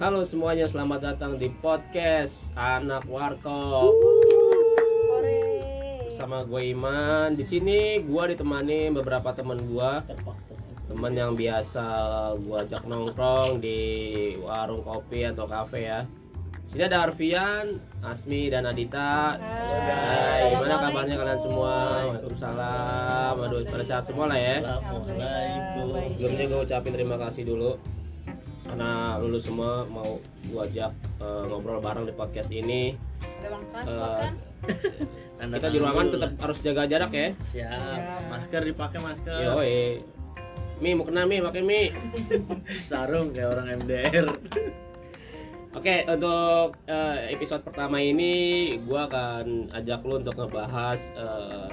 [0.00, 3.92] Halo semuanya, selamat datang di podcast Anak Warkop.
[6.08, 7.36] Bersama gue Iman.
[7.36, 9.92] Di sini gue ditemani beberapa teman gue,
[10.88, 11.84] teman yang biasa
[12.32, 13.80] gue ajak nongkrong di
[14.40, 16.08] warung kopi atau kafe ya.
[16.64, 19.36] Di sini ada Arfian, Asmi dan Adita.
[19.36, 22.08] Hai, gimana kabarnya kalian semua?
[22.08, 23.34] Waalaikumsalam.
[23.36, 24.64] Aduh, pada sehat semua lah ya.
[26.16, 27.76] Sebelumnya gue ucapin terima kasih dulu
[28.70, 32.94] karena lulus semua mau gue ajak eh, ngobrol bareng di podcast ini.
[33.42, 34.34] Ada bang Eh, kan?
[35.42, 37.28] Tanda kita di ruangan tetap harus jaga jarak ya.
[37.50, 38.30] Siap.
[38.30, 39.40] Masker dipakai masker.
[39.42, 40.06] Yoi.
[40.78, 41.90] Mi mau kena Mi, pakai Mi.
[42.88, 44.26] Sarung kayak orang MDR.
[45.78, 51.68] Oke, untuk eh, episode pertama ini gua akan ajak lu untuk ngebahas eh,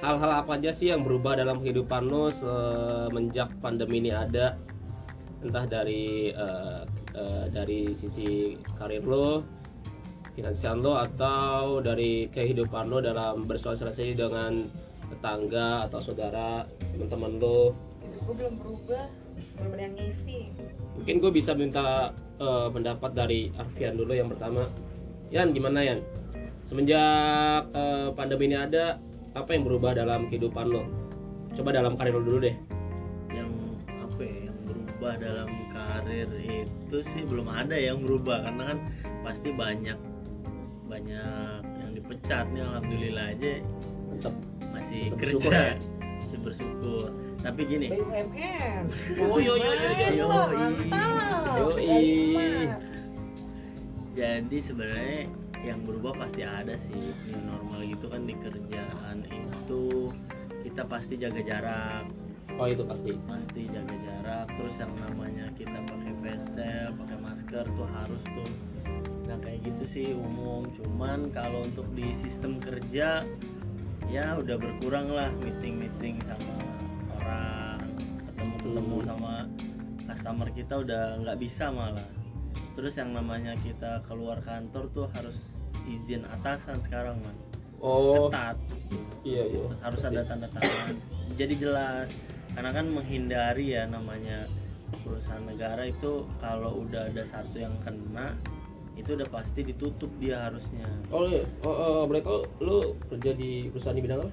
[0.00, 4.56] hal-hal apa aja sih yang berubah dalam kehidupan lu semenjak pandemi ini ada.
[5.42, 6.82] Entah dari eh,
[7.18, 9.42] eh, dari sisi karir lu,
[10.38, 14.70] finansial lo atau dari kehidupan lo dalam bersosialisasi dengan
[15.10, 16.62] tetangga atau saudara,
[16.94, 17.74] teman-teman lo.
[18.22, 19.10] Gue belum berubah,
[19.58, 20.54] belum ada yang ngisi.
[21.02, 24.62] Mungkin gue bisa minta eh, pendapat dari Arfian dulu yang pertama.
[25.34, 25.98] Yan, gimana Yan?
[26.70, 28.96] Semenjak eh, pandemi ini ada,
[29.34, 30.86] apa yang berubah dalam kehidupan lo?
[31.52, 32.56] Coba dalam karir lo dulu deh.
[35.02, 38.78] Berubah dalam karir itu sih belum ada yang berubah karena kan
[39.26, 39.98] pasti banyak
[40.86, 43.58] banyak yang dipecat nih alhamdulillah aja
[44.14, 44.34] Tetap
[44.70, 45.34] masih Tetap kerja.
[45.34, 45.74] bersyukur ya?
[46.22, 47.06] Masih bersyukur.
[47.42, 48.82] Tapi gini, BUMN.
[49.26, 50.30] Oh, yo, yo, yo, yo, yo.
[51.82, 52.78] Iman.
[54.14, 55.26] jadi sebenarnya
[55.66, 60.14] yang berubah pasti ada sih new normal gitu kan di kerjaan itu
[60.62, 62.06] kita pasti jaga jarak
[62.60, 63.10] Oh itu pasti.
[63.26, 68.50] pasti jaga jarak terus yang namanya kita pakai face pakai masker tuh harus tuh
[69.26, 73.24] nah kayak gitu sih umum cuman kalau untuk di sistem kerja
[74.06, 76.54] ya udah berkurang lah meeting meeting sama
[77.16, 77.80] orang
[78.28, 79.06] ketemu ketemu Hmm.
[79.08, 79.32] sama
[80.04, 82.08] customer kita udah nggak bisa malah
[82.76, 85.34] terus yang namanya kita keluar kantor tuh harus
[85.88, 87.34] izin atasan sekarang man
[87.82, 88.54] Oh ketat
[89.24, 89.58] iya iya.
[89.66, 90.14] Terus harus Pasti.
[90.14, 90.94] ada tanda tangan
[91.34, 92.08] jadi jelas
[92.52, 94.44] karena kan menghindari ya namanya
[94.98, 98.36] perusahaan negara itu kalau udah ada satu yang kena
[98.92, 101.48] itu udah pasti ditutup dia harusnya Oh, iya.
[101.62, 102.76] oh, oh, boleh tahu lu
[103.08, 104.30] kerja di perusahaan di bidang apa?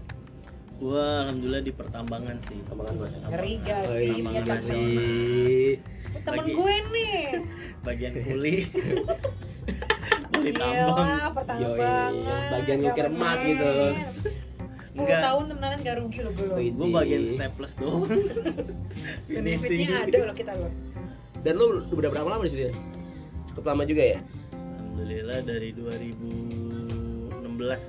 [0.75, 3.18] gua alhamdulillah di pertambangan sih Tambangan mana?
[3.30, 4.03] Ngeri gak Oh, sih?
[4.06, 4.47] iya, temen.
[4.50, 5.07] nasional.
[6.09, 6.51] Oh, Temen Lagi.
[6.53, 7.16] gue nih.
[7.88, 8.56] bagian kuli
[10.30, 11.07] kuli tambang
[11.57, 11.96] Yoi,
[12.50, 13.72] bagian ngukir emas gitu.
[15.00, 15.22] 10 Enggak.
[15.24, 16.56] tahun temenan gak rugi lo belum.
[16.76, 18.04] Gua bagian staples doang
[19.32, 20.72] Benefitnya ada loh kita loh.
[21.40, 22.72] Dan lu udah berapa lama di sini?
[23.48, 24.20] Cukup lama juga ya?
[25.00, 27.40] alhamdulillah dari 2016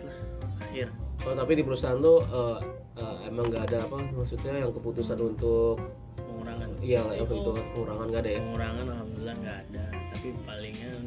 [0.06, 0.18] lah
[0.62, 0.88] akhir
[1.20, 2.58] Oh, tapi di perusahaan lu eh,
[2.96, 5.76] eh, emang nggak ada apa maksudnya yang keputusan untuk
[6.16, 8.40] pengurangan iya yang itu pengurangan nggak ada ya?
[8.40, 9.84] pengurangan alhamdulillah nggak ada
[10.16, 11.02] tapi palingan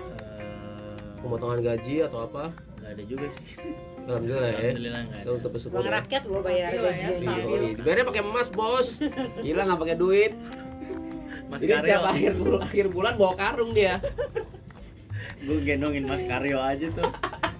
[0.00, 2.50] eh, Pemotongan gaji atau apa?
[2.86, 3.46] Nggak ada juga sih
[4.00, 4.58] Alhamdulillah ya.
[4.62, 5.92] alhamdulillah nggak ada untuk bersyukur Uang ya.
[5.92, 7.18] rakyat lo bayar Stabil lah ya, gajian.
[7.18, 7.42] stabil.
[7.58, 8.88] Iya, dibayarnya pakai emas bos.
[9.36, 10.32] Gila nggak pakai duit.
[11.46, 13.94] mas Jadi setiap Karyo akhir bul- akhir bulan bawa karung dia.
[15.38, 17.10] gue gendongin mas Karyo aja tuh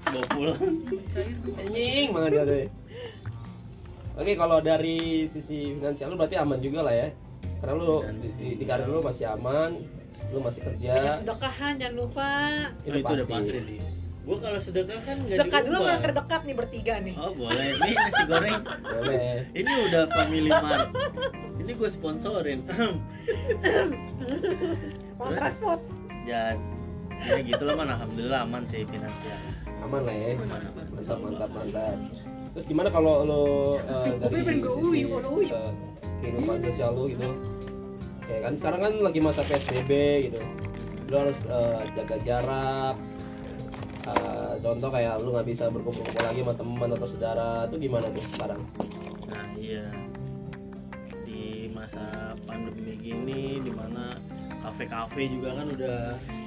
[0.04, 0.58] bawa pulang
[1.56, 2.56] Anjing banget dia tuh.
[4.16, 7.08] Oke, kalau dari sisi finansial lu berarti aman juga lah ya.
[7.58, 9.76] Karena lu di, di, di karir lu masih aman,
[10.30, 11.20] lu masih Banyak kerja.
[11.20, 12.30] sedekahan jangan lupa.
[12.78, 13.95] oh, itu udah pasti
[14.26, 17.14] gue kalau sedekah kan nggak Sedekah dulu orang terdekat nih bertiga nih.
[17.14, 19.34] oh boleh ini nasi goreng Boleh.
[19.54, 20.90] ini udah family mart
[21.62, 22.98] ini gue sponsorin Terus?
[25.14, 25.80] transport.
[26.26, 26.58] ya
[27.22, 29.38] ya gitu lah man alhamdulillah aman sih finansial
[29.84, 30.34] Aman lah ya.
[30.40, 31.98] Mantap, mantap, mantap.
[32.56, 33.44] Terus gimana kalau lu
[33.76, 35.00] eh, dari Kopi pengen gue sisi
[35.52, 35.70] eh,
[36.24, 37.28] kehidupan sosial lu gitu?
[38.26, 39.90] Ya kan sekarang kan lagi masa PSBB
[40.32, 40.40] gitu.
[41.12, 42.96] Lu harus eh, jaga jarak.
[44.06, 48.22] Eh, contoh kayak lu nggak bisa berkumpul-kumpul lagi sama teman atau saudara itu gimana tuh
[48.28, 48.60] sekarang?
[49.26, 49.86] Nah iya
[51.22, 52.04] di masa
[52.46, 54.14] pandemi gini di mana
[54.62, 55.98] kafe-kafe juga kan udah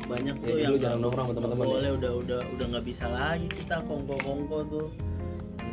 [0.05, 1.71] banyak Ya, tuh jadi yang lu jarang nongkrong sama nggak teman-teman ya?
[1.73, 4.87] boleh udah udah udah nggak bisa lagi kita kongko-kongko tuh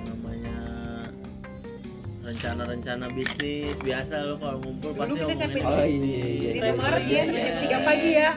[0.05, 0.57] namanya
[2.21, 6.03] rencana-rencana bisnis biasa lo kalau ngumpul Dulu pasti kita ngomongin Oh, bisnis.
[6.03, 6.67] iya, iya, Di iya.
[6.67, 7.23] Ya, Iya.
[7.31, 8.31] jam 3 pagi ya.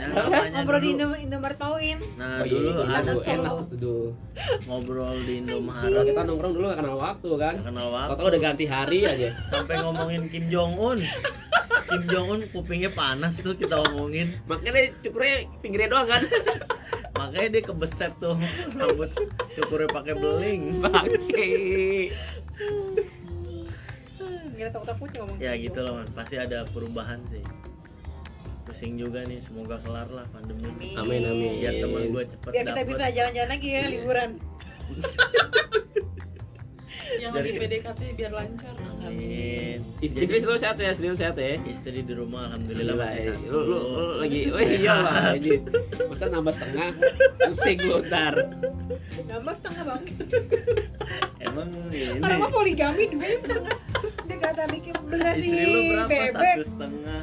[0.00, 1.98] Nah, namanya Ngobrol di Indo- Indomaret Pauin.
[2.16, 3.58] nah Oh, iya, dulu iya, tuh enak tuh.
[3.70, 4.06] dulu.
[4.62, 6.04] ngobrol di Indomaret.
[6.04, 7.54] Kita nongkrong dulu gak kenal waktu kan?
[7.54, 8.12] Nggak kenal waktu.
[8.14, 9.28] Kalau udah ganti hari aja.
[9.46, 10.98] sampai ngomongin Kim Jong Un
[11.82, 14.34] Kim Jong Un kupingnya panas tuh kita omongin.
[14.44, 16.22] Makanya cukurnya pinggirnya doang kan?
[17.12, 18.32] Makanya dia kebeset tuh
[18.72, 19.10] rambut
[19.52, 20.62] cukurnya pakai beling.
[20.80, 21.50] Bangke
[24.52, 25.80] Nggak takut-takut ngomong ya gitu.
[25.80, 27.40] loh man pasti ada perubahan sih
[28.64, 31.22] pusing juga nih semoga kelar lah pandemi amin.
[31.26, 32.88] Amin biar teman gue cepet Biar kita dapet.
[32.88, 34.30] bisa jalan-jalan lagi ya liburan.
[37.20, 38.74] yang lagi PDKT biar lancar.
[39.02, 39.82] Amin.
[40.00, 40.94] Is- istri lu sehat ya?
[40.94, 41.58] Istri lu sehat ya?
[41.60, 43.34] Istri di rumah alhamdulillah Gila, masih eh.
[43.34, 45.50] satu lu, lu, lu lagi oh iya lah ini
[46.06, 46.88] masa nambah setengah?
[47.50, 48.34] Pusing lu ntar.
[49.26, 50.02] Nambah setengah bang.
[51.42, 52.22] emang ini.
[52.22, 53.76] Orang mah poligami dua setengah.
[54.24, 56.08] Dia kata bikin beli nasi istri lu berapa?
[56.08, 56.32] bebek.
[56.32, 57.20] satu setengah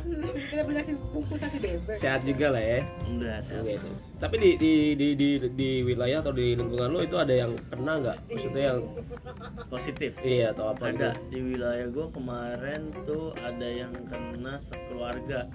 [0.58, 1.96] Kita beli nasi bungkus nasi bebek.
[2.02, 3.78] sehat juga lah ya enggak sehat.
[4.18, 8.02] Tapi di, di di di di wilayah atau di lingkungan lo itu ada yang kena
[8.02, 8.18] nggak?
[8.26, 8.82] Maksudnya yang
[9.70, 11.30] positif iya atau apa ada gitu?
[11.30, 15.46] di wilayah gue kemarin tuh ada yang kena sekeluarga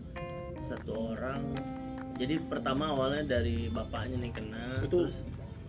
[0.71, 1.43] satu orang
[2.21, 5.17] jadi pertama awalnya dari bapaknya nih kena Itu- terus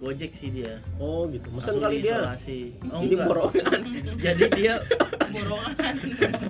[0.03, 1.47] gojek sih dia Oh gitu.
[1.47, 2.19] Mesen kali dia.
[2.19, 2.59] diisolasi.
[2.91, 3.79] oh enggak borongan.
[4.25, 4.73] jadi dia
[5.33, 5.95] borongan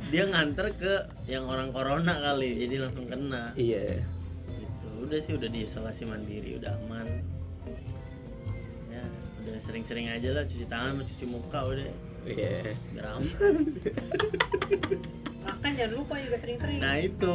[0.10, 0.94] dia nganter ke
[1.26, 4.02] yang orang corona kali jadi langsung kena iya.
[4.50, 7.08] gitu udah sih udah diisolasi mandiri udah aman
[8.90, 9.04] ya
[9.40, 11.88] udah sering-sering aja lah cuci tangan sama cuci muka udah
[12.24, 12.72] Iya.
[12.92, 13.54] biar aman
[15.44, 16.80] Makan jangan lupa juga sering-sering.
[16.80, 17.34] nah itu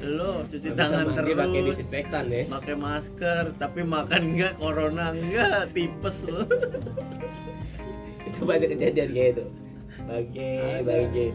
[0.00, 2.42] lo cuci bisa tangan terus pakai disinfektan ya.
[2.50, 6.44] pakai masker tapi makan enggak corona enggak tipes lo
[8.30, 9.44] Itu banyak kejadian kayak itu.
[10.06, 10.82] Bagi, Ada.
[10.86, 11.28] bagi.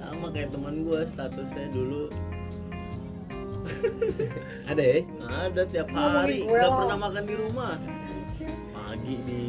[0.00, 2.06] sama kayak teman gue statusnya dulu
[4.70, 5.00] Ada ya?
[5.26, 7.74] ada tiap hari nggak pernah makan di rumah
[8.70, 9.46] pagi di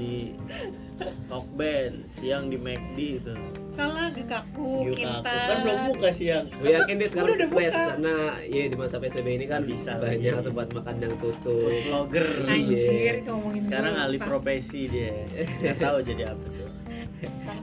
[1.29, 3.35] Tokben siang di McD itu
[3.77, 5.21] Kalah gekaku, kintan.
[5.23, 7.85] kan belum buka siang Gue yakin dia sekarang Udah, stres buka.
[7.87, 10.45] karena ya di masa PSBB ini kan Bisa banyak lagi.
[10.45, 11.69] tempat makan yang tutup.
[11.85, 12.51] vlogger Iya.
[12.51, 15.13] Anjir, itu ngomongin sekarang alih profesi dia
[15.61, 16.65] nggak tahu jadi apa tuh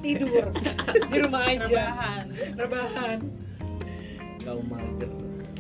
[0.01, 0.45] tidur
[1.11, 1.65] di rumah aja.
[1.65, 2.25] rebahan
[2.55, 3.19] Rebahan.
[4.41, 5.11] kaum mager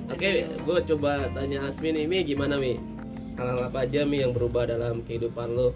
[0.06, 2.76] Oke, gue coba tanya Asmin ini gimana Mi?
[3.34, 5.72] Hal-hal apa aja Mi yang berubah dalam kehidupan lo?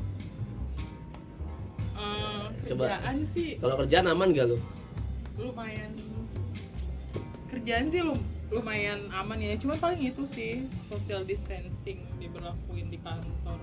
[2.69, 2.85] Coba.
[2.91, 4.59] kerjaan sih Kalau kerjaan aman gak lo?
[5.37, 5.91] lumayan
[7.49, 10.53] kerjaan sih lum- lumayan aman ya cuma paling itu sih
[10.87, 13.61] social distancing diberlakuin di kantor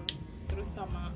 [0.47, 1.11] terus sama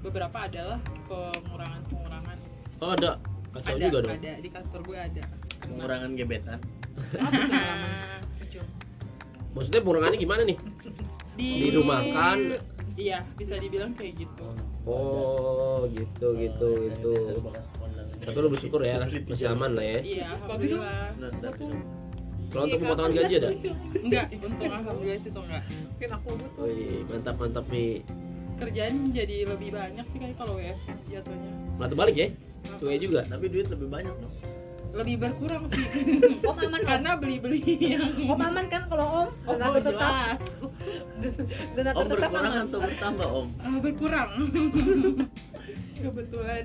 [0.00, 2.38] beberapa adalah pengurangan pengurangan
[2.76, 3.16] Oh ada,
[3.50, 4.12] kacau ada juga dong.
[4.14, 5.72] ada di kantor gue ada Kena.
[5.72, 6.58] pengurangan gebetan?
[7.16, 8.20] Nah,
[9.56, 10.58] Maksudnya pengurangannya gimana nih?
[11.32, 12.38] di Dirumahkan?
[12.94, 14.48] iya bisa dibilang kayak gitu
[14.86, 17.12] Oh gitu gitu Oh, gitu.
[17.20, 18.16] saya bekas kondangan.
[18.22, 19.98] Tapi lo bersyukur ya, masih aman lah ya.
[20.00, 21.52] iya alhamdulillah Bener, bener.
[22.46, 23.50] Kalau untuk Iya, pemotongan gaji ada?
[23.98, 26.62] enggak untung alhamdulillah sih tuh enggak Mungkin aku butuh.
[26.62, 27.92] Wih, mantap mantap nih.
[28.56, 32.28] kerjaan jadi lebih banyak sih kayak kalau WF jatuhnya Malah balik ya?
[32.72, 33.20] Sesuai juga.
[33.22, 34.34] tapi duit lebih banyak dong
[34.94, 35.84] lebih berkurang sih
[36.40, 36.86] Om aman om.
[36.88, 40.40] karena beli-beli yang Om aman kan kalau om Oh, tetap.
[41.74, 42.64] Donatur om tetap berkurang aman.
[42.64, 44.30] atau bertambah om Ah, berkurang
[45.96, 46.64] kebetulan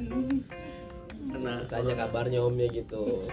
[1.22, 3.24] kena Tanya kabarnya omnya gitu.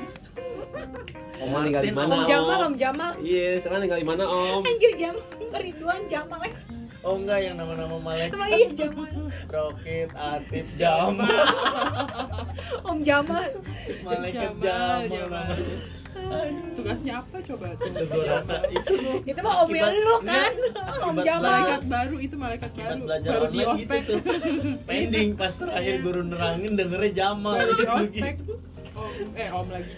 [1.42, 3.11] om tinggal di mana Om Jamal, Om Jamal.
[3.18, 4.61] Iya, sekarang tinggal di mana om?
[4.61, 6.54] Anjir Jamal, Ridwan Jamal eh.
[7.00, 9.09] oh enggak yang nama-nama malaikat Sama iya Jamal.
[9.49, 11.30] Rocket, Atif, Jamal,
[12.88, 13.47] Om Jamal.
[14.02, 15.47] malaikat Jamal, Jamal, Jamal.
[15.49, 15.98] namanya.
[16.75, 18.94] Tugasnya apa coba tuh Itu
[19.25, 20.52] itu mah om lu kan.
[21.08, 21.42] Om Jamal.
[21.42, 24.18] malaikat baru itu malaikat baru baru di gitu ospek tuh
[24.88, 28.35] pending pas terakhir guru nerangin dengernya Jamal di gitu ospek
[28.99, 29.90] om eh om lagi.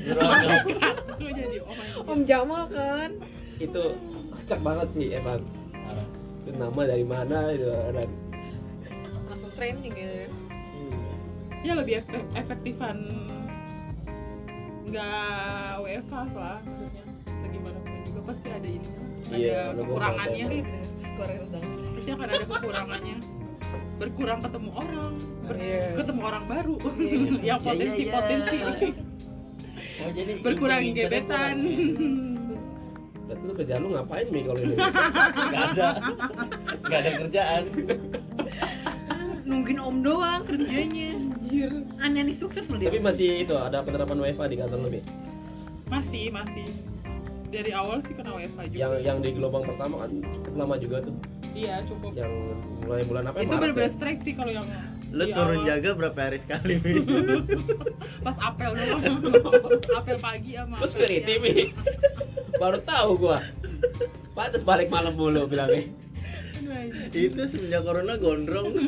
[1.16, 3.10] Gua jadi om Om Jamal kan.
[3.56, 3.96] Itu
[4.30, 5.40] kocak banget sih emang.
[6.44, 8.10] Itu nama dari mana itu orang.
[9.25, 10.28] Langsung training ya.
[11.60, 13.04] ya lebih efek- efektifan
[14.90, 18.88] nggak WFH lah maksudnya segimana pun juga pasti ada ini
[19.30, 20.42] Iya, ada kekurangannya.
[20.42, 20.64] Iya
[21.94, 23.16] pasti akan ada kekurangannya
[23.94, 25.12] berkurang ketemu orang
[25.47, 25.87] ber- Iya.
[25.94, 27.18] ketemu orang baru Iya.
[27.49, 28.12] yang potensi iya.
[28.12, 28.59] potensi
[30.00, 31.56] Oh, jadi berkurang gebetan.
[33.23, 34.75] Berarti lu kerjaan lu ngapain Mi kalau ini?
[35.52, 35.88] Nggak ada
[36.80, 37.62] Nggak ada kerjaan
[39.44, 41.29] Nungguin om doang kerjanya.
[41.60, 41.72] Anjir.
[42.00, 42.88] Aneh nih sukses loh dia.
[42.88, 45.02] Tapi masih itu ada penerapan WiFi di kantor Mi?
[45.90, 46.70] masih masih
[47.50, 50.96] dari awal sih kena WFH juga Yang yang di gelombang pertama kan cukup lama juga
[51.02, 51.14] tuh.
[51.50, 52.32] iya cukup Yang
[52.80, 53.36] mulai bulan apa?
[53.36, 53.42] ya?
[53.42, 53.92] itu Maret bener-bener ya?
[53.92, 54.66] strike sih kalau yang
[55.10, 55.66] Lu di turun awal.
[55.66, 56.92] jaga berapa hari sekali Mi?
[58.24, 59.02] pas apel doang
[59.98, 61.42] apel pagi sama security siang.
[61.42, 61.52] Mi.
[62.54, 63.42] Baru tahu gua.
[64.30, 65.90] Pantes balik malam mulu bilangnya.
[67.10, 68.78] Itu semenjak corona gondrong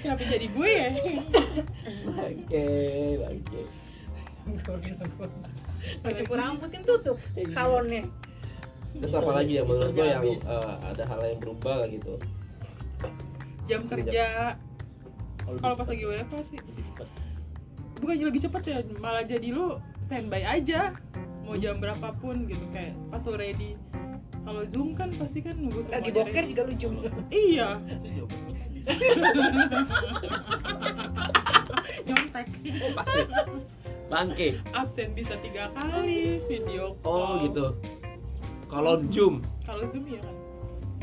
[0.00, 0.88] kenapa jadi gue ya?
[2.10, 2.66] Oke,
[3.20, 3.60] oke.
[6.04, 7.18] Mau cukur rambut kan tutup
[7.54, 8.04] kalonnya.
[8.96, 9.62] Terus apa lagi ya?
[9.62, 12.18] Menurut lo yang eh, ada hal yang berubah gitu?
[13.70, 14.58] jam kerja.
[15.62, 16.58] kalau pas lagi WFH sih.
[18.02, 20.98] Bukannya lebih cepet ya malah jadi lu standby aja.
[21.46, 23.78] Mau jam berapapun gitu kayak pas lu ready.
[24.40, 26.92] Kalau zoom kan pasti kan nunggu semuanya Lagi boker juga lu jum.
[27.30, 27.78] iya
[32.02, 32.46] nyontek
[32.92, 33.20] Pasti.
[34.06, 34.48] Bangke.
[34.72, 37.46] absen bisa tiga kali video Oh call.
[37.46, 37.66] gitu.
[38.66, 40.34] Kalau Zoom, kalau zoom ya kan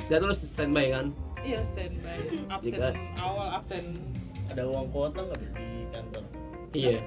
[0.08, 1.12] dan lu standby kan?
[1.42, 2.16] iya standby
[2.50, 3.92] absen Jika- awal absen
[4.48, 5.52] ada uang kuota nggak di
[5.92, 6.24] kantor
[6.72, 7.00] Iya.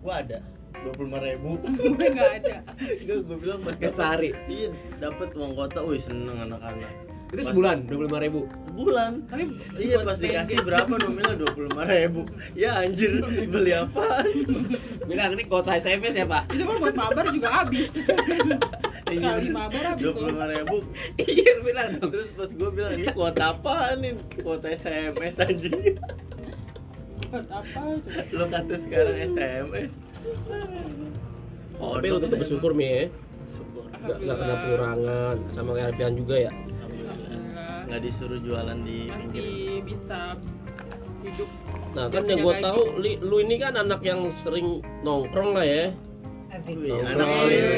[0.00, 0.38] gua ada
[0.78, 4.30] dua puluh lima ribu gue nggak ada gue gue bilang pas Tiap sehari.
[4.46, 6.92] iya dapat uang kuota wih seneng anak-anak
[7.28, 8.40] Itu sebulan dua puluh ribu.
[8.78, 9.26] Bulan.
[9.26, 9.44] Tapi
[9.82, 11.34] iya pas dikasih berapa nominal?
[11.34, 12.22] dua puluh lima ribu.
[12.54, 14.22] Ya anjir beli apa?
[15.10, 16.46] Bilang ini kuota SMS ya pak?
[16.54, 17.90] itu kan buat mabar juga habis.
[19.08, 20.76] Sekali mabar habis dua puluh lima ribu.
[21.18, 21.90] Iya bilang.
[21.98, 24.14] Terus pas gue bilang ini kuota apa nih?
[24.38, 25.98] Kuota SMS anjing.
[27.28, 27.80] Buat apa
[28.32, 29.92] lo kata sekarang SMS
[31.76, 33.04] Tapi lu tetap bersyukur mi ya.
[33.48, 33.84] syukur.
[33.88, 35.36] Gak, gak kena pengurangan.
[35.52, 36.52] Sama kayak Alfian juga ya.
[37.88, 40.20] Nggak disuruh jualan di pinggir masih bisa
[41.24, 41.48] hidup
[41.88, 45.84] Nah kan yang gue tahu li- lu ini kan anak yang sering nongkrong lah ya.
[46.68, 47.68] Wih, Nongkrong, anak oh, oli iya.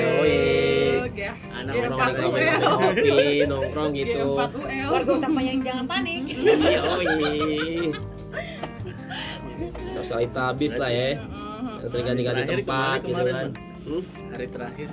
[1.14, 2.60] ya Anak Iya, Nongkrong Empat di UL.
[2.66, 3.10] kopi,
[3.46, 4.18] nongkrong gitu.
[4.34, 6.22] G4 UL Warga utama yang jangan panik.
[6.26, 7.06] Yoi.
[9.90, 11.08] Sosialita habis lah ya.
[11.80, 13.46] Yang sering ganti-ganti tempat gitu kan.
[13.80, 14.02] Hmm?
[14.28, 14.88] hari terakhir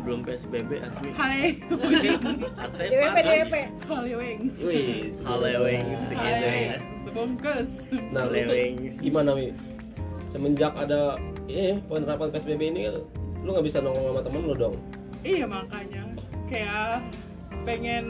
[0.00, 0.70] sebelum PSBB
[1.12, 3.54] Hale Ate DWP DWP.
[3.84, 5.12] Hale Wings Wih.
[5.28, 7.70] Haleweng segitu ya Sebungkus
[8.08, 9.52] Nah, Haleweng gimana wi?
[10.24, 11.20] Semenjak ada
[11.52, 12.88] eh penerapan PSBB ini
[13.44, 14.74] lu nggak bisa nongkrong sama temen lu dong.
[15.20, 16.02] Iya makanya
[16.48, 17.04] Kayak
[17.68, 18.04] pengen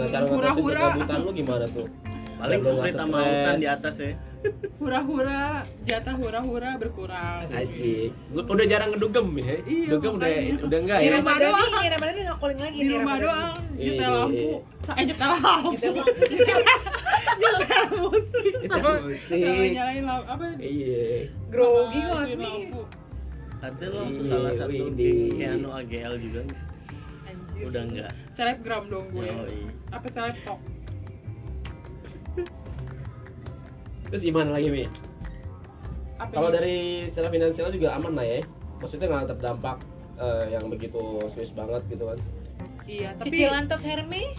[0.00, 1.88] Nah, cara ngatasin hura-hura kegabutan lu gimana tuh?
[2.36, 4.12] paling split sama hutan di atas ya
[4.76, 5.42] Hura-hura
[5.82, 8.10] Jatah hura-hura berkurang Asik.
[8.30, 9.56] Udah jarang ngedugem ya?
[9.62, 10.54] Iya, Dugem udah makanya.
[10.62, 11.12] udah enggak Di ya?
[11.14, 11.52] rumah doang.
[11.64, 11.82] doang.
[11.82, 12.76] Di Ramadan nggak calling lagi.
[12.76, 13.84] Di rumah doang Iya.
[13.86, 14.50] Nyetel lampu
[14.88, 15.90] Eh nyetel lampu.
[17.36, 18.90] Nyetel musik Nyetel Sama
[19.36, 21.06] sama nyalain lampu Apa Iya.
[21.46, 22.46] Grogi banget nyalain nih.
[22.46, 22.80] lampu.
[23.56, 26.40] Katanya lo Iya, salah satu di- Keanu AGL juga
[27.24, 29.68] Anjir udah enggak Selebgram dong gue iya.
[29.88, 30.58] Apa selebtok
[34.10, 34.84] Terus gimana lagi Mi?
[36.16, 38.40] Apa Kalau dari secara finansial juga aman lah ya.
[38.80, 39.78] Maksudnya nggak terdampak
[40.20, 41.00] eh, yang begitu
[41.32, 42.18] serius banget gitu kan.
[42.86, 44.38] Iya tapi Cicilan Tok Hermes.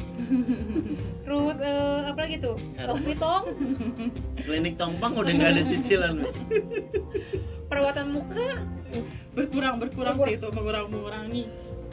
[1.27, 2.57] Terus eh, apa lagi tuh?
[3.03, 3.45] Vitong.
[4.47, 6.15] klinik tompang udah nggak ada cicilan.
[7.67, 8.63] Perawatan muka.
[9.35, 11.43] berkurang berkurang sih itu mengurangi mengurangi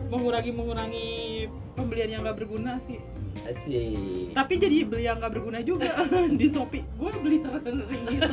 [0.09, 1.09] mengurangi mengurangi
[1.75, 3.03] pembelian yang gak berguna sih
[3.45, 4.33] Asik.
[4.33, 5.93] tapi jadi beli yang gak berguna juga.
[6.41, 6.81] Di shopee.
[6.97, 7.39] Gue beli
[7.91, 8.33] ring itu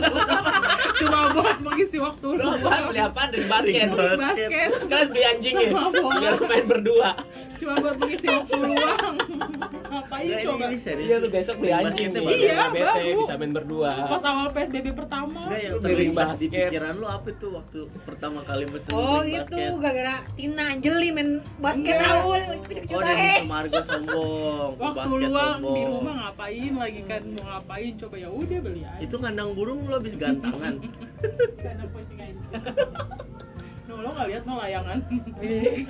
[1.01, 2.81] cuma buat mengisi waktu Lu apaan?
[2.88, 3.88] beli apa dari basket?
[3.89, 4.17] Basket.
[4.17, 7.10] basket Terus kan beli anjingnya biar main berdua.
[7.53, 9.15] cuma buat mengisi waktu luang
[9.84, 12.22] ngapain Nggak, coba ini serius Iya lu besok beli anjing nih.
[12.24, 13.91] Iya, Nggak bete, bisa main berdua.
[14.08, 16.67] pas awal psbb pertama yang beli ring terlintas di basket.
[16.67, 19.77] pikiran lu apa tuh waktu pertama kali pesen Oh itu basket?
[19.77, 21.96] gara-gara Tina Anjeli main basket.
[21.98, 22.41] Raul.
[22.91, 23.39] Oh eh.
[23.41, 25.75] Sumargo sombong waktu basket luang sombong.
[25.75, 29.79] di rumah ngapain lagi kan mau ngapain coba ya udah beli aja Itu kandang burung
[29.84, 30.74] lu habis gantangan
[33.92, 35.04] No, lo nggak lihat no layangan.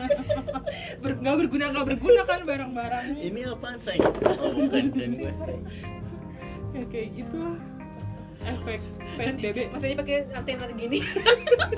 [1.05, 3.21] Ber, nggak berguna nggak berguna kan barang-barangnya.
[3.21, 4.13] Ini apaan sayang?
[4.41, 5.65] Oh bukan dan gue sayang
[6.71, 7.57] Ya kayak gitu lah.
[8.41, 8.81] Efek
[9.21, 9.57] PSBB.
[9.69, 10.99] Maksudnya pakai antena gini.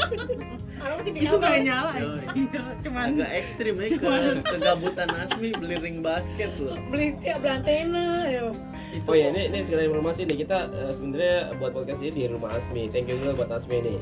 [0.83, 1.91] Aku tidak Itu nggak nyala.
[2.31, 7.43] Iya, Cuman Agak ekstrim ya ke Cuman- kegabutan Asmi beli ring basket loh beli tiap
[7.43, 8.05] beli antena.
[8.23, 8.55] aduh.
[8.93, 12.23] Itu Oh ya ini ini sekedar informasi nih kita eh, sebenarnya buat podcast ini di
[12.29, 12.85] rumah Asmi.
[12.93, 13.97] Thank you dulu buat Asmi nih.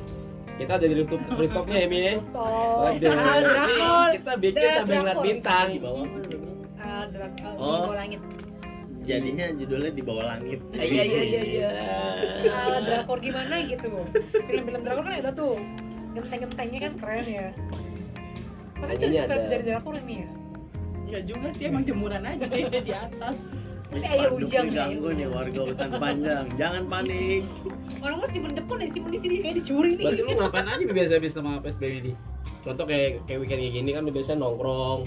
[0.59, 2.13] Kita ada di rooftop rooftopnya ya Mi ya.
[2.35, 2.91] Toh.
[2.91, 5.67] Waduh, kita bikin sambil ngeliat bintang.
[5.71, 6.05] di bawah?
[6.83, 7.53] Al Drakor.
[7.55, 7.55] Oh.
[7.55, 8.21] Di bawah langit.
[9.01, 11.69] Jadinya judulnya di bawah langit Iya iya iya iya.
[12.51, 13.89] Al Drakor gimana gitu.
[14.45, 15.55] Film-film Drakor kan ada tuh.
[16.11, 17.47] Genteng-gentengnya kan keren ya.
[18.75, 19.53] Tapi Anjingnya versi ada.
[19.55, 20.29] dari Drakor ini ya.
[21.11, 23.39] ya juga sih emang jemuran aja di atas.
[23.91, 26.45] Ini air ujang nih, ganggu air nih warga hutan panjang.
[26.55, 27.43] Jangan panik.
[27.99, 30.05] Orang lu simpen depan ya, simpen di sini kayak dicuri nih.
[30.07, 32.13] Berarti lu ngapain aja biasa habis sama PSBB ini?
[32.63, 35.01] Contoh kayak kayak weekend kayak gini kan biasanya nongkrong.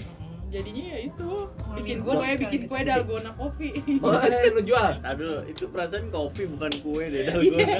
[0.55, 1.29] Jadinya ya itu
[1.75, 2.71] bikin gua kue bikin gitu.
[2.71, 3.69] kue dalgona kopi
[4.05, 4.91] Oh, eh, lu jual.
[5.01, 7.75] Aduh, itu perasaan kopi bukan kue deh Iya, dalgona.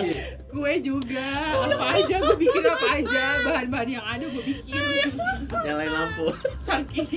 [0.46, 4.84] kue juga apa aja gue bikin apa aja bahan-bahan yang ada gue bikin
[5.58, 6.25] Nyalain lampu.
[6.62, 7.08] saking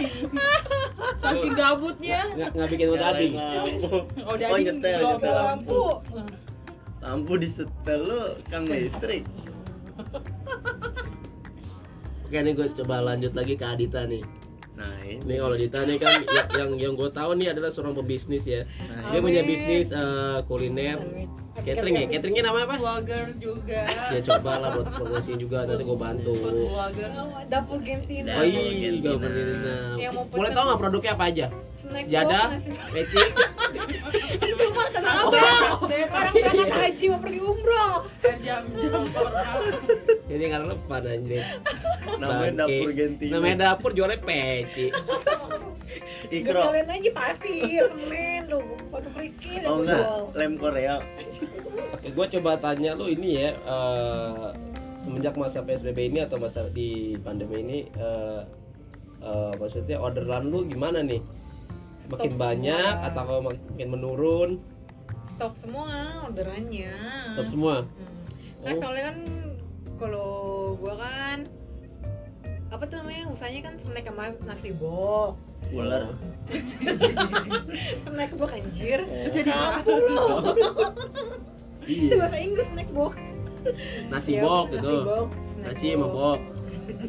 [1.25, 3.33] saking gabutnya Nggak nggak bikin udah Nyalain ading.
[3.35, 3.89] lampu.
[3.91, 5.83] Oh, Oh, nyetel, nyetel lampu.
[6.99, 9.27] Lampu disetel lu kang listrik.
[12.23, 14.21] Oke nih gue coba lanjut lagi ke Adita nih.
[14.77, 15.17] Nah, ini.
[15.25, 18.63] Nih kalau Adita nih kan ya- yang yang gue tahu nih adalah seorang pebisnis ya.
[18.83, 19.51] Nah, Dia punya Amin.
[19.51, 20.99] bisnis eh, kuliner,
[21.59, 22.05] catering ya.
[22.11, 22.77] Cateringnya namanya apa?
[22.79, 26.33] vlogger juga Ya coba lah buat promosiin juga nanti gue bantu.
[26.37, 28.33] Vlogger Oh, Dapur Gentina.
[28.35, 28.93] Oh iya.
[29.97, 31.47] Yang mau Boleh tau nggak produknya apa aja?
[31.89, 33.17] Sejadah, nasi- peci,
[34.29, 35.89] Itu mah tenang Oh, abang.
[35.89, 36.05] iya.
[36.05, 37.95] Orang berangkat haji mau pergi umroh.
[38.39, 39.57] jam-jam orang
[40.29, 41.45] ini kan lupa anjir.
[42.19, 43.33] Namanya dapur Gentina.
[43.35, 44.93] Namanya dapur jualnya peci.
[46.29, 46.61] Ikro.
[46.61, 48.61] Jualin aja pasir, semen, lu
[48.93, 50.23] batu kerikil Oh enggak, jual.
[50.37, 50.95] lem Korea.
[51.95, 53.51] Oke, gue coba tanya lu ini ya.
[53.57, 54.49] eh,
[54.99, 58.41] semenjak masa PSBB ini atau masa di pandemi ini, eh,
[59.23, 61.23] eh, maksudnya orderan lu gimana nih?
[62.09, 63.09] Makin Stop banyak semua.
[63.09, 64.51] atau makin menurun?
[65.37, 65.89] Stop semua
[66.29, 66.93] orderannya.
[67.37, 67.75] Stop semua.
[67.85, 68.17] Hmm.
[68.69, 68.77] Oh.
[68.83, 69.19] soalnya kan
[70.03, 70.31] kalau
[70.77, 71.47] gua kan
[72.69, 75.33] apa tuh namanya usahanya kan snack sama nasi bok
[75.69, 76.13] Ular.
[78.05, 79.29] snack bok anjir Oh.
[79.29, 80.19] jadi kamu lu
[81.89, 82.21] itu Iya.
[82.21, 83.15] bahasa Inggris snack bok
[84.09, 85.19] Nasi Ya, bok nasi gitu.
[85.59, 86.41] Nasi sama bok.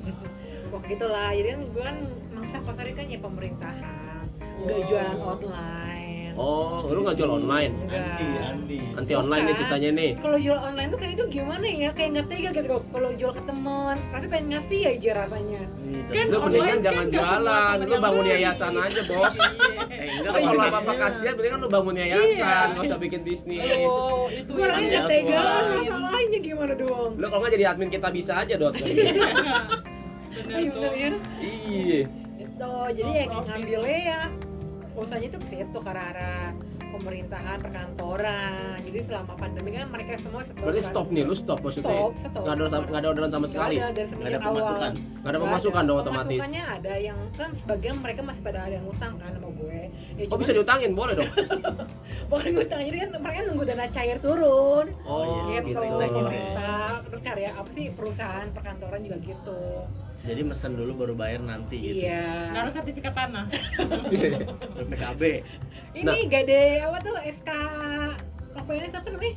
[0.72, 1.98] bok gitulah jadi kan gua kan
[2.32, 4.26] mangsa pasarnya kan ya pemerintahan
[4.60, 4.76] Wow.
[4.88, 5.89] jualan online
[6.40, 7.76] Oh, lu nggak jual online?
[7.86, 8.78] Anti, anti.
[8.96, 10.12] Anti online nih ceritanya nih.
[10.18, 13.42] kalau jual online tuh kayak itu gimana ya kayak nggak tega gitu kalau jual ke
[13.44, 16.10] temen rasanya pengen ngasih aja rasanya Gitu.
[16.10, 18.34] Kan Lu mendingan kan jangan semua jualan, lu bangun beli.
[18.34, 19.36] yayasan aja, Bos.
[19.90, 23.84] Eh, enggak Kalau kalau apa-apa kasihan, mendingan lu bangun yayasan, nggak usah bikin bisnis.
[23.84, 25.44] oh itu gue orangnya nggak Iya, tega
[25.76, 28.80] masalahnya gimana dong Lu kalau nggak jadi admin kita bisa aja, Dot.
[28.80, 28.96] bener
[30.40, 31.12] Iya tuh bener ya
[31.44, 32.02] Iya.
[32.40, 34.22] itu jadi ya ngambilnya ya
[34.92, 36.52] usahanya tuh ke situ ke arah
[36.90, 40.90] pemerintahan perkantoran jadi selama pandemi kan mereka semua stop Berarti kan.
[40.90, 41.94] stop nih, lu stop maksudnya.
[41.94, 43.76] stop stop Nggak ada nggak ada orderan sama sekali.
[43.78, 44.92] ada, Nggak semenjak ada pemasukan.
[44.92, 46.26] awal Nggak ada pemasukan dong otomatis.
[46.34, 49.80] pemasukannya ada yang kan sebagian mereka masih pada ada yang utang kan sama gue
[50.18, 51.30] ya Oh bisa diutangin, boleh dong.
[52.30, 56.06] bukan ngutang jadi kan mereka nunggu dana cair turun Oh, iya, gitu gitu.
[56.10, 59.62] pemerintah terus karya apa sih perusahaan perkantoran juga gitu
[60.30, 62.06] Jadi mesen dulu baru bayar nanti gitu.
[62.06, 63.50] iya naruh sertifikat tanah
[64.86, 65.22] PKB
[65.98, 66.22] ini Nah.
[66.30, 67.50] gade apa tuh SK
[68.54, 69.34] KPNS apa namanya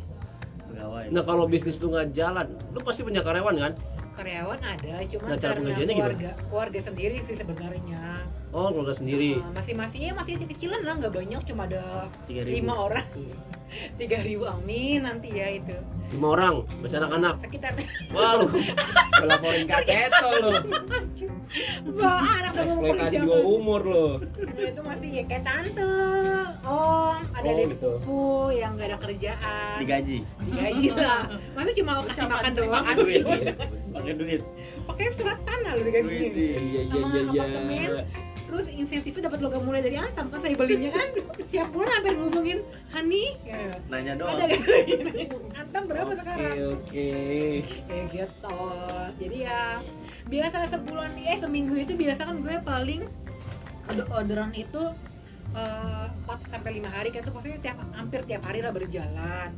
[0.69, 1.05] pegawai.
[1.09, 3.73] Nah kalau bisnis lu nggak jalan, lu pasti punya karyawan kan?
[4.13, 6.13] karyawan ada cuma Nah, cara karena pengajiannya gimana?
[6.13, 8.03] keluarga keluarga sendiri sih sebenarnya
[8.53, 9.41] Oh keluarga sendiri.
[9.41, 12.53] Nah, masing-masingnya masih kecil-kecilan lah nggak banyak cuma ada 3.000.
[12.53, 13.07] lima orang
[13.97, 15.77] tiga ribu amin nanti ya itu
[16.13, 17.41] Lima orang, masih anak-anak.
[17.41, 17.73] sekitar
[18.13, 20.53] Wah lu, gua laporin kaseto lu.
[21.97, 24.07] wah anak udah mau Eksploitasi kerja dua umur lu.
[24.21, 25.93] Nah, itu masih ya kayak tante
[26.63, 27.73] om ada Oh, adik gitu.
[27.97, 28.21] sepupu
[28.53, 30.19] yang gak ada kerjaan Digaji.
[30.45, 31.21] digaji lah
[31.57, 33.25] masa cuma kasih makan doang Duit.
[33.89, 34.41] Pakai duit.
[34.85, 36.33] pakai surat tanah loh digajinya Duit.
[36.37, 37.23] Iya iya Sama iya
[37.73, 38.03] iya.
[38.53, 41.09] Terus insentifnya dapat logam mulai dari Antam kan saya belinya kan
[41.49, 43.73] tiap bulan hampir ngomongin Hani ya.
[43.89, 44.49] Nanya ada doang.
[44.85, 45.09] gitu
[45.53, 47.09] Antam berapa Oke sekarang oke.
[47.89, 48.61] kayak gitu
[49.17, 49.61] jadi ya
[50.23, 53.03] biasa sebulan eh seminggu itu biasa kan gue paling
[53.83, 54.83] ada orderan itu
[55.53, 59.49] eh, 4 sampai 5 hari kan tuh maksudnya tiap hampir tiap hari lah berjalan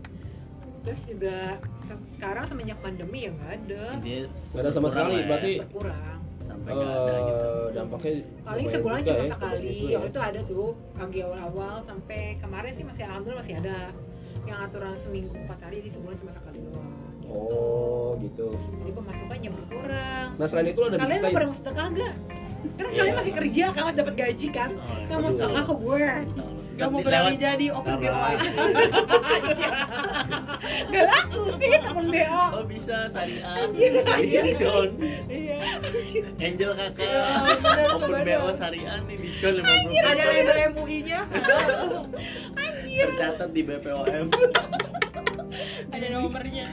[0.80, 5.26] terus juga se- sekarang semenjak pandemi ya nggak ada Nggak ada sama sekali, ya.
[5.26, 7.48] berarti berkurang sampai nggak ada gitu.
[7.48, 8.12] eh, dampaknya
[8.44, 9.88] paling sebulan cuma ya sekali ya.
[9.88, 9.98] ya.
[10.04, 13.78] itu ada tuh pagi awal-awal sampai kemarin sih masih alhamdulillah masih ada
[14.44, 17.32] yang aturan seminggu empat hari di sebulan cuma sekali doang gitu.
[17.32, 18.48] Oh gitu.
[18.52, 21.34] jadi pemasukannya berkurang Nah selain itu ada kalian bisnis mau lain?
[21.34, 22.14] pada mau sedekah gak?
[22.64, 22.96] Karena Iya.
[22.96, 24.70] kalian masih kerja, kamu dapat gaji kan?
[24.72, 25.06] Oh, iya.
[25.06, 26.04] Kamu sedekah ke gue
[26.74, 28.50] Gak mau Lewat- berani jadi open BO aja
[30.84, 33.54] Gak laku sih temen BO Oh bisa syariah.
[33.70, 34.90] Diskon.
[35.26, 35.58] Iya
[36.36, 37.10] Angel kakak.
[37.94, 38.20] Open.
[38.20, 40.02] BO syariah nih diskon 50%.
[40.04, 41.20] Ada label MUI nya
[43.04, 44.26] Tercatat di BPOM.
[45.90, 46.66] Ada nomornya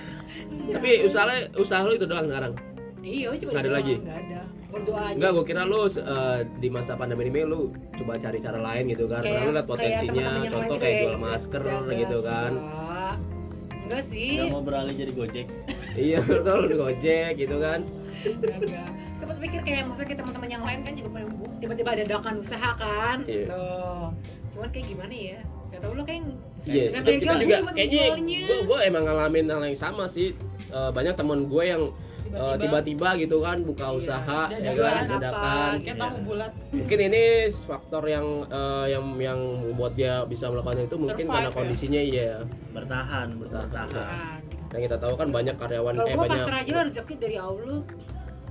[0.72, 2.54] Tapi usaha usaha lu itu doang sekarang.
[3.02, 3.94] Iya cuma Nggak ada doang, lagi?
[3.98, 4.40] nggak ada
[4.72, 7.60] berdoa aja Enggak, gue kira lu eh, di masa pandemi ini lu
[7.92, 9.20] coba cari cara lain gitu kan.
[9.20, 11.92] Karena lu lihat potensinya, contoh kayak gitu jual ya, masker jaga.
[11.92, 12.52] gitu kan.
[12.56, 13.16] Enggak.
[13.82, 15.48] enggak sih Udah mau beralih jadi gojek
[16.08, 17.80] iya, betul lu gojek gitu kan.
[18.24, 18.88] enggak
[19.20, 21.20] tempat pikir kayak maksudnya kayak teman-teman yang lain kan juga
[21.60, 23.46] tiba-tiba ada dadakan usaha kan Iya.
[23.50, 24.06] tuh
[24.52, 26.24] cuman kayak gimana ya gak tau lu kayak
[26.62, 30.30] Iya, dan kita juga kayaknya gue gue emang ngalamin hal yang sama sih.
[30.70, 31.90] Eh, banyak teman gue yang
[32.32, 35.72] eh, Tiba-tiba tiba-tiba gitu kan buka Iya, usaha dan ya kan dadakan.
[35.78, 36.08] Iya.
[36.22, 37.24] bulat Mungkin ini
[37.62, 41.56] faktor yang eh, yang yang membuat dia bisa melakukan itu mungkin Survive karena ya?
[41.56, 42.32] kondisinya iya.
[42.72, 44.40] bertahan bertahan Bertahan.
[44.72, 47.80] Dan kita tahu kan banyak karyawan kalau eh gua banyak aja rezeki dari Allah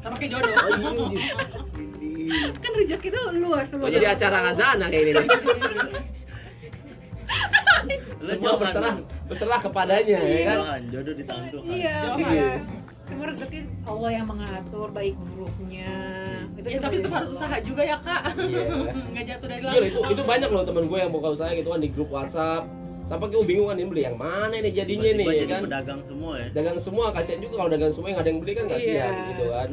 [0.00, 2.48] sama kayak jodoh Oh, iya.
[2.56, 5.24] kan rezeki itu luas Oh, jadi acara ngazana kayak ini
[8.20, 10.80] Semua berserah berserah kepadanya ya kan.
[10.92, 12.50] Jodoh di tangan Tuhan iya iya
[13.10, 15.92] semua rezeki Allah yang mengatur baik buruknya
[16.52, 17.38] itu ya tapi tetap harus Allah.
[17.40, 18.22] usaha juga ya kak
[19.12, 21.68] nggak jatuh dari Iya langit itu itu banyak loh temen gue yang buka usaha gitu
[21.68, 22.64] kan di grup WhatsApp.
[23.02, 25.62] Sampai gue bingung kan ini beli yang mana nih jadinya nih Tiba-tiba ya jadi kan.
[25.66, 28.66] pedagang semua ya Dagang semua kasihan juga kalau dagang semua yang ada yang beli kan
[28.68, 29.26] kasihan Iya.
[29.26, 29.68] gitu kan.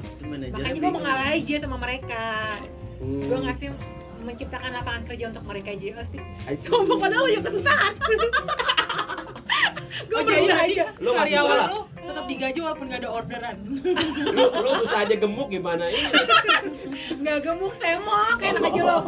[0.49, 2.23] Makanya gue mengalah aja sama mereka
[2.97, 3.21] Hmm.
[3.21, 3.69] gue ngasih
[4.19, 6.17] menciptakan lapangan kerja untuk mereka aja pasti
[6.59, 7.93] sombong padahal ya kesusahan
[10.03, 13.55] gue Oh, jadi aja Lu nggak karyawan lu tetap digaji walaupun nggak ada orderan.
[14.27, 15.83] Lu lu susah aja gemuk gimana?
[15.85, 16.09] Ini
[17.17, 18.99] nggak gemuk temok enak aja lo.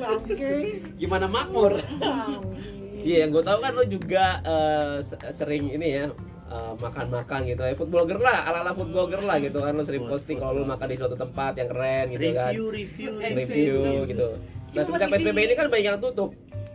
[0.00, 0.52] Bangke
[0.96, 1.76] gimana makmur?
[3.00, 4.24] Iya yang gue tahu kan lu juga
[5.00, 6.04] se- sering ini ya
[6.46, 7.72] eh, makan-makan gitu ya.
[7.72, 10.72] Food blogger lah ala-ala food blogger lah gitu kan lu sering posting kalau lu blogger.
[10.76, 12.52] makan di suatu tempat yang keren gitu kan.
[12.52, 13.74] review review review.
[13.76, 14.08] Itu.
[14.08, 14.28] gitu
[14.70, 16.30] nah semenjak PSBB ini kan banyak yang tutup.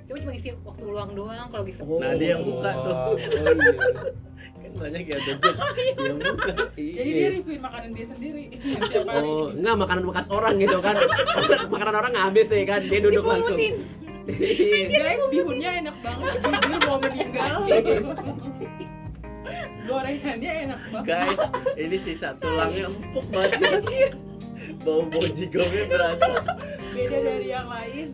[0.05, 2.91] Cuma cuma isi waktu luang doang kalau bisa Nah, dia yang buka tuh.
[2.91, 3.47] oh, iya.
[4.75, 5.17] banyak ya
[6.05, 7.13] yang buka jadi Iya.
[7.15, 8.43] dia reviewin makanan dia sendiri.
[8.91, 10.95] Tiap hari Oh, enggak makanan bekas orang gitu kan.
[11.73, 13.57] makanan orang habis nih kan, dia duduk langsung.
[13.57, 14.87] Iya.
[14.89, 16.33] guys bihunnya enak banget.
[16.41, 17.53] Bihun mau meninggal.
[19.85, 21.05] Gorengannya enak banget.
[21.05, 21.39] Guys
[21.77, 23.81] ini sisa tulangnya empuk banget.
[24.81, 26.29] Bau bau jigongnya berasa.
[26.91, 28.07] Beda dari yang lain.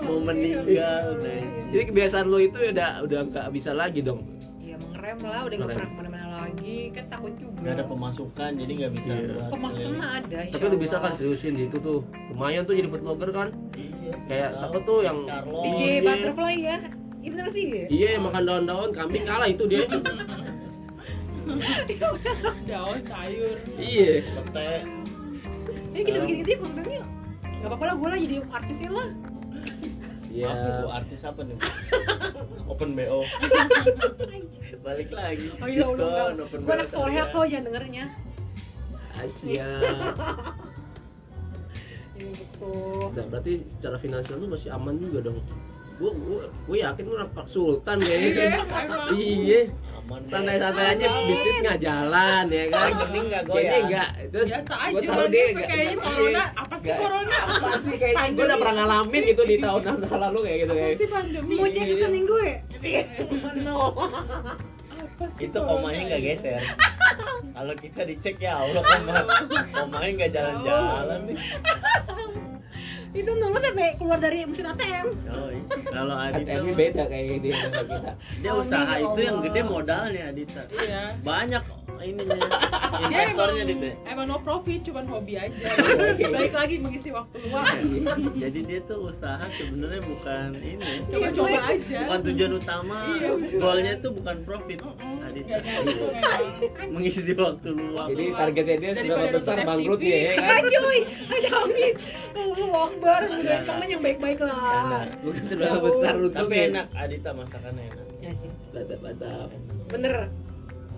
[0.00, 4.24] Mau meninggal deh Jadi kebiasaan lo itu udah udah nggak bisa lagi dong.
[5.00, 5.78] Mengerem lah udah nggak Ngerem.
[5.80, 9.24] pernah ke mana-mana lagi kan takut juga nggak ada pemasukan jadi nggak bisa Iya.
[9.26, 12.00] buat pemasukan mah ada insya Tapi lu bisa kan seriusin di itu tuh.
[12.28, 13.48] Lumayan tuh jadi food blogger kan.
[13.74, 15.16] iya Kayak siapa tuh yang.
[15.64, 16.76] DJ butterfly ya
[17.20, 19.84] iya bener sih Iya, yang makan daun-daun kambing kalah itu dia.
[22.64, 24.22] daun sayur iya.
[24.22, 24.70] pete
[25.90, 27.02] ini kita bikin gitu ya kontennya
[27.42, 29.08] nggak apa-apa lah gue lah jadi artisnya lah
[30.40, 30.50] Iya.
[30.50, 31.56] apa bu artis apa nih
[32.72, 33.20] open bo
[34.86, 38.04] balik lagi oh iya udah gue anak soleh kok jangan dengernya
[39.20, 39.68] Asia.
[42.16, 42.72] ini gitu
[43.10, 45.40] Nah, berarti secara finansial lu masih aman juga dong.
[45.96, 48.32] Gua gua, gua yakin lu anak Pak Sultan kayaknya.
[48.32, 48.56] Iya.
[49.12, 49.60] Iya.
[50.00, 50.30] aman deh.
[50.32, 53.84] santai-santai aja bisnis nggak jalan ya kan Rekening nggak kayaknya goyang.
[53.86, 55.30] enggak terus biasa gua aja tahu Bang.
[55.30, 56.44] dia kayaknya corona
[56.80, 57.38] sih corona.
[57.44, 60.80] apa sih kayaknya gue udah pernah ngalamin gitu di tahun tahun lalu kayak gitu apa
[60.80, 61.54] kayak sih pandemi?
[61.56, 62.50] Mau cek rekening gue?
[63.60, 63.92] No.
[64.96, 66.62] Apa sih itu komanya nggak geser.
[67.56, 69.16] Kalau kita dicek ya Allah koma
[69.68, 71.36] komanya nggak jalan-jalan nih.
[73.10, 75.62] Itu nurut sampai keluar dari mesin ATM oh, iya.
[75.90, 78.12] kalau Adita ATM beda kayak dia sama kita.
[78.38, 80.62] Dia usaha ya itu yang gede modalnya Adita.
[80.70, 81.02] Iya.
[81.26, 81.62] Banyak
[82.04, 82.38] ininya.
[83.00, 85.66] Dia investornya emang, Dita emang no profit cuman hobi aja.
[86.36, 87.66] Baik lagi mengisi waktu luang.
[88.36, 90.92] Jadi dia tuh usaha sebenarnya bukan ini.
[91.08, 92.00] Coba-coba aja.
[92.04, 92.98] Bukan tujuan utama.
[93.16, 93.30] Iya.
[93.56, 94.78] goalnya tuh bukan profit.
[95.24, 96.04] Adita Nggak gitu
[96.92, 98.08] mengisi waktu luang.
[98.12, 100.02] Jadi targetnya dia seberapa besar FTV.
[100.04, 100.62] ya kan?
[100.66, 100.98] Cuy,
[101.30, 101.94] ada amin.
[102.70, 105.04] Akbar, udah temen yang baik-baik lah.
[105.20, 108.06] Bukan seberapa besar tapi enak Adita masakannya enak.
[108.20, 109.48] Ya sih, mantap mantap
[109.90, 110.30] bener.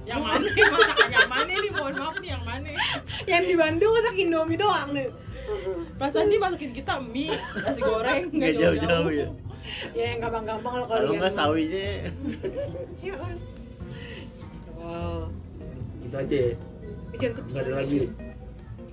[0.03, 1.71] Yang mana masakan yang mana nih?
[1.71, 2.69] Mohon maaf nih yang mana?
[3.29, 5.11] Yang di Bandung masak Indomie doang nih.
[5.99, 7.35] perasaan dia masukin kita mie
[7.67, 9.11] nasi goreng nggak jauh-jauh.
[9.11, 9.29] ya
[9.95, 12.11] Ya yang gampang-gampang lo kalau nggak sawinya.
[12.99, 13.37] Cian.
[14.79, 15.31] Wow.
[16.03, 16.55] itu aja ya.
[17.21, 17.99] Nggak ada lagi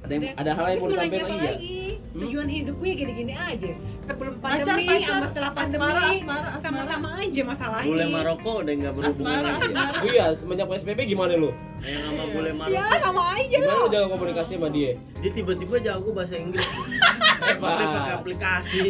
[0.09, 1.77] ada yang, ada hal yang mau disampaikan lagi ya lagi?
[2.09, 3.69] Tujuan hidup gue gini-gini aja.
[4.03, 5.05] Sebelum Pacar, pandemi pacar.
[5.07, 6.59] sama setelah pandemi Asmara, asmara, asmara.
[6.59, 7.85] sama-sama aja masalahnya.
[7.87, 9.77] bule Maroko udah nggak berhubungan Asmara, lagi ya?
[9.77, 10.01] asmara.
[10.03, 13.77] iya semenjak PSBB gimana lu yang sama bule Ya Maroko sama aja gimana lo.
[13.77, 16.65] lu jaga komunikasi sama dia dia tiba-tiba jago bahasa Inggris
[17.61, 18.79] pakai pakai aplikasi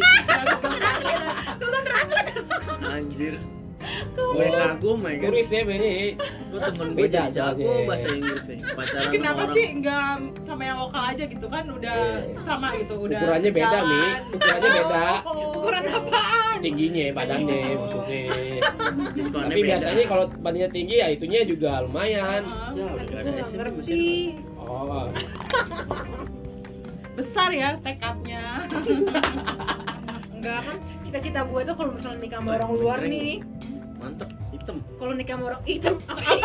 [2.90, 3.34] anjir
[3.80, 8.44] gue kagum ya kan turis ya ini gue temen gue Beda jadi jago bahasa Inggris
[8.44, 9.52] nih pacaran sama Kenapa orang.
[9.52, 10.10] sih nggak
[10.42, 11.64] sama yang lokal aja gitu kan?
[11.66, 12.18] Udah Iya.
[12.42, 13.90] sama gitu udah ukurannya beda sejalan.
[13.90, 15.04] nih ukurannya beda.
[15.50, 16.56] Ukuran apaan?
[16.60, 18.20] tingginya badannya maksudnya.
[19.16, 19.68] Diskonnya tapi beda.
[19.72, 22.42] biasanya kalau badannya tinggi ya itunya juga lumayan.
[22.76, 24.06] Ya udah gak ngerti.
[24.56, 25.08] oh.
[27.16, 28.66] Besar ya tekadnya.
[30.30, 33.42] Enggak kan cita-cita gue tuh kalau misalnya nikah sama orang luar nih
[34.00, 34.28] mantep.
[34.50, 34.76] Hitam.
[34.96, 35.94] Kalau nikah sama orang hitam.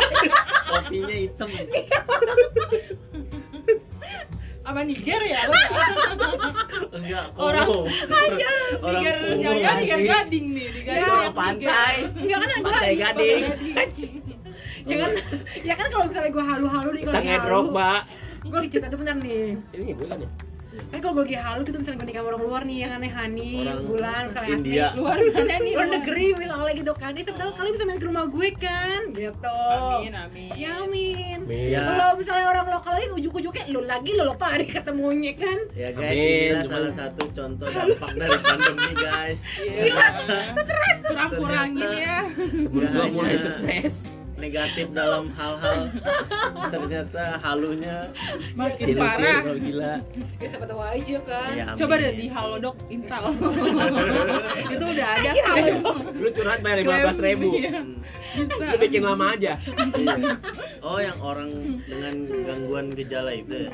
[0.70, 1.50] Kopinya hitam.
[4.66, 5.42] Sama Niger ya?
[5.46, 5.54] Lo
[6.98, 7.70] enggak Orang-
[8.82, 9.38] orang Niger.
[9.38, 11.94] Jaya Niger Gading nih di Gading Ya, orang pantai.
[12.18, 13.42] Enggak kan gue Pantai Gading.
[14.90, 15.12] ya kan?
[15.62, 17.70] Ya kan kalau misalnya gue halu-halu nih kalau halu.
[18.46, 19.46] Gue diceritain tuh bener nih.
[19.74, 20.30] Ini gue kan ya
[20.76, 23.82] kan kalau gue halu gitu misalnya gue nikah orang luar nih yang aneh Hani, Orang
[23.88, 24.86] Bulan, misalnya India.
[24.92, 27.14] Afni, luar mana nih luar negeri misalnya gitu kan.
[27.16, 29.00] Itu tahu kalian bisa main ke rumah gue kan?
[29.12, 29.60] Gitu.
[29.72, 30.50] Amin amin.
[30.56, 31.40] Ya amin.
[31.48, 31.82] Ya.
[31.86, 35.58] kalau misalnya orang lokal lagi ujuk-ujuknya lu lagi lu lupa hari ketemunya kan?
[35.72, 39.40] Ya guys, Amin, cuman- salah satu contoh dampak dari pandemi guys.
[39.62, 40.08] Iya.
[41.06, 42.18] kurang-kurangin ya.
[42.26, 43.96] Hanya- mulai stres
[44.46, 45.90] Negatif dalam hal-hal.
[46.70, 48.14] Ternyata halunya
[48.54, 49.42] makin parah.
[49.42, 49.94] kalau gila.
[50.38, 51.52] Ya siapa tahu aja kan.
[51.58, 53.34] Ya coba deh di Halodoc install.
[54.78, 55.32] Itu udah ada.
[56.14, 57.58] Lu curhat bayar lima belas ribu.
[57.58, 57.82] Iya,
[58.38, 58.64] bisa.
[58.70, 59.58] Lu bikin lama aja.
[59.98, 60.38] Iya.
[60.86, 63.72] Oh, yang orang dengan gangguan gejala itu ya.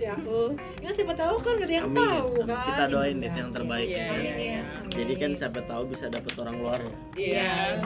[0.00, 0.50] ya oh
[0.82, 2.00] ya siapa tahu kan gak ada yang Amin.
[2.00, 2.64] tahu kan.
[2.64, 3.86] Kita doain deh yang terbaik.
[3.92, 4.16] Iya, ya.
[4.16, 4.62] iya, iya.
[4.88, 6.80] Jadi kan siapa tahu bisa dapat orang luar.
[7.12, 7.76] iya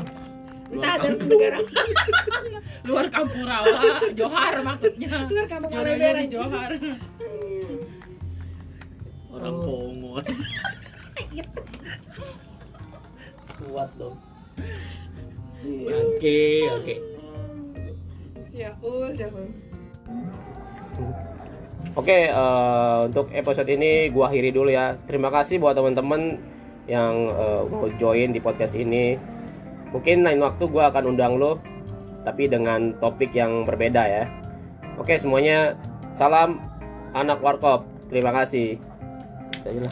[0.72, 1.58] entah dari negara.
[2.88, 5.08] Luar kampung rawa Johar maksudnya.
[5.26, 6.70] Luar kampung Malebera di Johar.
[9.36, 9.56] Orang
[10.16, 10.24] Oh.
[13.56, 14.16] Kuat dong.
[15.84, 16.40] Oke
[16.72, 16.94] oke.
[18.48, 19.40] Siapa siapa
[21.96, 24.96] Oke, eh, untuk episode ini gua akhiri dulu ya.
[25.04, 26.40] Terima kasih buat teman-teman
[26.88, 29.35] yang eh, mau join di podcast ini.
[29.94, 31.58] Mungkin lain waktu gua akan undang lo,
[32.26, 34.24] tapi dengan topik yang berbeda ya.
[34.98, 35.78] Oke, semuanya
[36.10, 36.58] salam
[37.14, 37.86] anak warkop.
[38.10, 38.78] Terima kasih.
[39.66, 39.90] Lah.